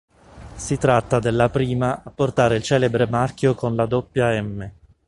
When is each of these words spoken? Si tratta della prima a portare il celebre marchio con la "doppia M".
Si 0.55 0.77
tratta 0.79 1.19
della 1.19 1.51
prima 1.51 2.01
a 2.03 2.09
portare 2.09 2.55
il 2.55 2.63
celebre 2.63 3.05
marchio 3.07 3.53
con 3.53 3.75
la 3.75 3.85
"doppia 3.85 4.41
M". 4.41 4.71